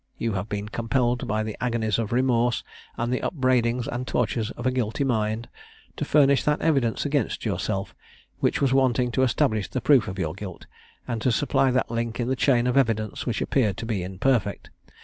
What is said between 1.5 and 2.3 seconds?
agonies of